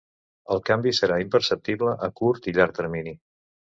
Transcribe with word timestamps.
El 0.55 0.61
canvi 0.69 0.93
serà 0.99 1.19
imperceptible 1.25 1.93
a 2.07 2.09
curt 2.23 2.49
i 2.53 2.59
llarg 2.59 2.77
termini. 2.81 3.15